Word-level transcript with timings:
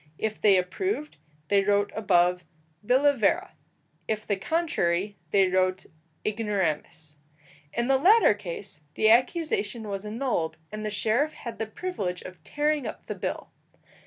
If 0.17 0.41
they 0.41 0.57
approved, 0.57 1.17
they 1.49 1.63
wrote 1.63 1.91
above, 1.95 2.43
billa 2.83 3.15
vera; 3.15 3.53
if 4.07 4.25
the 4.25 4.35
contrary, 4.35 5.15
they 5.29 5.47
wrote 5.47 5.85
ignoramus. 6.25 7.17
In 7.71 7.87
the 7.87 7.99
latter 7.99 8.33
case 8.33 8.81
the 8.95 9.11
accusation 9.11 9.87
was 9.87 10.03
annulled, 10.03 10.57
and 10.71 10.83
the 10.83 10.89
sheriff 10.89 11.35
had 11.35 11.59
the 11.59 11.67
privilege 11.67 12.23
of 12.23 12.43
tearing 12.43 12.87
up 12.87 13.05
the 13.05 13.13
bill. 13.13 13.51